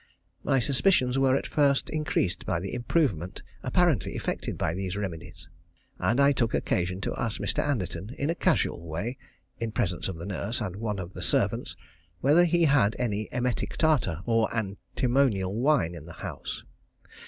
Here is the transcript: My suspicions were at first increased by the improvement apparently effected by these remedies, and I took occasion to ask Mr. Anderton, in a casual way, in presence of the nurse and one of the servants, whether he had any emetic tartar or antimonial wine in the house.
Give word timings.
My 0.43 0.57
suspicions 0.57 1.19
were 1.19 1.35
at 1.35 1.45
first 1.45 1.87
increased 1.91 2.43
by 2.43 2.59
the 2.59 2.73
improvement 2.73 3.43
apparently 3.61 4.15
effected 4.15 4.57
by 4.57 4.73
these 4.73 4.97
remedies, 4.97 5.47
and 5.99 6.19
I 6.19 6.31
took 6.31 6.55
occasion 6.55 7.01
to 7.01 7.13
ask 7.17 7.39
Mr. 7.39 7.59
Anderton, 7.63 8.15
in 8.17 8.31
a 8.31 8.33
casual 8.33 8.81
way, 8.83 9.19
in 9.59 9.71
presence 9.71 10.07
of 10.07 10.17
the 10.17 10.25
nurse 10.25 10.59
and 10.59 10.77
one 10.77 10.97
of 10.97 11.13
the 11.13 11.21
servants, 11.21 11.75
whether 12.19 12.45
he 12.45 12.63
had 12.63 12.95
any 12.97 13.29
emetic 13.31 13.77
tartar 13.77 14.21
or 14.25 14.49
antimonial 14.51 15.53
wine 15.53 15.93
in 15.93 16.07
the 16.07 16.13
house. 16.25 16.63